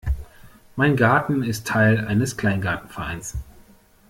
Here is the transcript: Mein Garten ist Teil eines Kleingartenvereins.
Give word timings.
Mein 0.77 0.95
Garten 0.97 1.43
ist 1.43 1.67
Teil 1.67 2.07
eines 2.07 2.35
Kleingartenvereins. 2.35 3.37